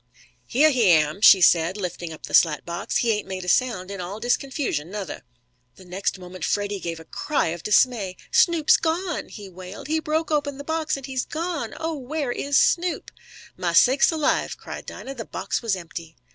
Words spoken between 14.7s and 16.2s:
Dinah. The box was empty!